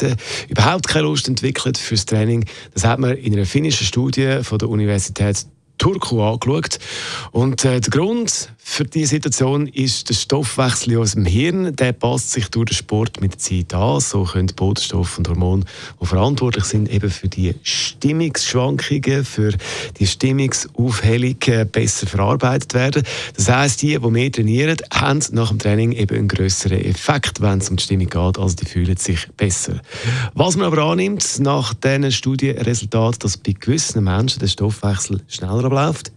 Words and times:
überhaupt 0.48 0.88
keine 0.88 1.08
Lust 1.08 1.28
entwickelt 1.28 1.78
fürs 1.78 2.06
Training, 2.06 2.46
das 2.74 2.86
hat 2.86 3.00
man 3.00 3.18
in 3.18 3.34
einer 3.34 3.46
finnischen 3.46 3.86
Studie 3.86 4.40
von 4.42 4.58
der 4.58 4.70
Universität 4.70 5.48
Turku 5.84 6.22
angeschaut. 6.22 6.80
Und 7.34 7.66
äh, 7.66 7.82
der 7.82 7.92
Grund 7.92 8.50
für 8.58 8.86
diese 8.86 9.16
Situation 9.16 9.68
ist 9.68 10.08
der 10.08 10.14
Stoffwechsel 10.14 10.98
aus 10.98 11.12
dem 11.12 11.26
Hirn. 11.26 11.76
Der 11.76 11.92
passt 11.92 12.32
sich 12.32 12.48
durch 12.48 12.70
den 12.70 12.76
Sport 12.76 13.20
mit 13.20 13.34
der 13.34 13.40
Zeit 13.40 13.74
an. 13.74 14.00
So 14.00 14.24
können 14.24 14.48
Botenstoffe 14.56 15.18
und 15.18 15.28
Hormone, 15.28 15.66
die 16.02 16.06
verantwortlich 16.06 16.64
sind 16.64 16.90
eben 16.90 17.12
für 17.12 17.28
die 17.28 17.54
Stimmungsschwankungen, 17.64 19.26
für 19.26 19.52
die 20.00 20.08
Stimmungsaufhellung 20.08 21.36
äh, 21.48 21.66
besser 21.66 22.08
verarbeitet 22.08 22.74
werden. 22.74 23.04
Das 23.36 23.50
heisst, 23.50 23.82
die, 23.82 24.00
die 24.00 24.10
mehr 24.10 24.32
trainieren, 24.32 24.78
haben 24.94 25.20
nach 25.34 25.50
dem 25.50 25.60
Training 25.60 25.92
eben 25.92 26.18
einen 26.18 26.28
größeren 26.30 26.80
Effekt, 26.80 27.42
wenn 27.42 27.60
es 27.60 27.70
um 27.70 27.76
die 27.76 27.84
Stimmung 27.84 28.08
geht. 28.08 28.40
Also 28.40 28.56
die 28.56 28.66
fühlen 28.66 28.96
sich 28.96 29.28
besser. 29.36 29.82
Was 30.34 30.56
man 30.56 30.68
aber 30.68 30.84
annimmt 30.84 31.40
nach 31.40 31.74
diesen 31.74 32.10
Studienresultaten, 32.10 33.20
dass 33.20 33.36
bei 33.36 33.52
gewissen 33.52 34.06
Menschen 34.06 34.40
der 34.40 34.48
Stoffwechsel 34.48 35.20
schneller 35.28 35.73
abläuft. 35.74 36.12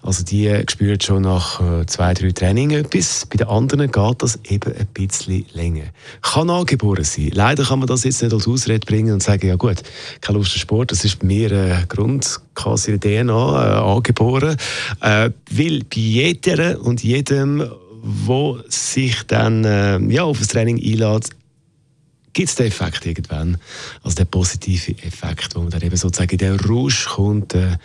Also 0.00 0.22
die 0.24 0.62
spüren 0.70 1.00
schon 1.00 1.22
nach 1.22 1.60
äh, 1.60 1.84
zwei, 1.86 2.14
drei 2.14 2.30
Trainings 2.30 2.72
etwas. 2.72 3.26
Bei 3.26 3.36
den 3.36 3.48
anderen 3.48 3.90
geht 3.90 4.22
das 4.22 4.38
eben 4.48 4.72
ein 4.72 4.86
bisschen 4.94 5.44
länger. 5.54 5.86
Kann 6.22 6.50
angeboren 6.50 7.02
sein. 7.02 7.32
Leider 7.34 7.64
kann 7.64 7.80
man 7.80 7.88
das 7.88 8.04
jetzt 8.04 8.22
nicht 8.22 8.32
als 8.32 8.46
Ausrede 8.46 8.86
bringen 8.86 9.12
und 9.12 9.24
sagen, 9.24 9.48
ja 9.48 9.56
gut, 9.56 9.82
keine 10.20 10.38
Lust 10.38 10.54
auf 10.54 10.60
Sport, 10.60 10.92
das 10.92 11.04
ist 11.04 11.18
bei 11.18 11.26
mir 11.26 11.50
ein 11.50 11.88
Grund, 11.88 12.40
quasi 12.54 12.98
DNA 12.98 13.26
äh, 13.26 13.96
angeboren. 13.96 14.56
Äh, 15.00 15.30
weil 15.50 15.80
bei 15.80 15.96
jeder 15.96 16.80
und 16.80 17.02
jedem, 17.02 17.68
wo 18.00 18.60
sich 18.68 19.24
dann 19.26 19.64
äh, 19.64 19.98
ja, 20.12 20.22
auf 20.22 20.38
das 20.38 20.48
Training 20.48 20.76
einlädt, 20.76 21.30
gibt 22.38 22.50
es 22.50 22.54
den 22.54 22.66
Effekt 22.66 23.04
irgendwann, 23.04 23.58
also 24.04 24.14
den 24.14 24.28
positiven 24.28 24.96
Effekt, 25.00 25.56
wo 25.56 25.60
man 25.60 25.70
dann 25.70 25.82
eben 25.82 25.96
sozusagen 25.96 26.30
in 26.30 26.38
den 26.38 26.60
Rausch 26.60 27.06
kommt, 27.06 27.52
äh, 27.52 27.78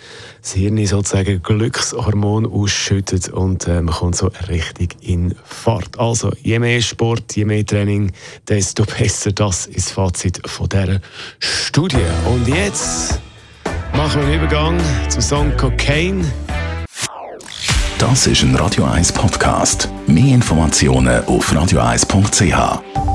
das 0.43 0.53
Hirn 0.53 0.85
sozusagen 0.85 1.41
Glückshormon 1.41 2.45
ausschüttet 2.45 3.29
und 3.29 3.67
äh, 3.67 3.81
man 3.81 3.95
kommt 3.95 4.15
so 4.15 4.29
richtig 4.47 4.95
in 5.01 5.33
Fahrt. 5.43 5.97
Also 5.97 6.31
je 6.43 6.59
mehr 6.59 6.83
Sport, 6.83 7.35
je 7.35 7.45
mehr 7.45 7.65
Training, 7.65 8.11
desto 8.47 8.85
besser. 8.99 9.31
Das 9.31 9.65
ist 9.65 9.87
das 9.87 9.91
Fazit 9.91 10.39
von 10.47 10.69
dieser 10.69 11.01
Studie. 11.39 12.05
Und 12.31 12.47
jetzt 12.47 13.19
machen 13.95 14.21
wir 14.21 14.27
einen 14.27 14.35
Übergang 14.35 14.79
zum 15.09 15.21
Song 15.23 15.57
Cocaine. 15.57 16.31
Das 17.97 18.27
ist 18.27 18.43
ein 18.43 18.55
Radio 18.55 18.83
1 18.83 19.13
Podcast. 19.13 19.89
Mehr 20.05 20.35
Informationen 20.35 21.25
auf 21.25 21.51
radio1.ch. 21.51 23.12